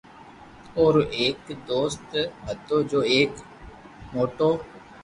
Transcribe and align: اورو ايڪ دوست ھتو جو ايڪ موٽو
اورو 0.79 1.01
ايڪ 1.17 1.39
دوست 1.69 2.07
ھتو 2.47 2.77
جو 2.89 2.99
ايڪ 3.13 3.31
موٽو 4.13 4.49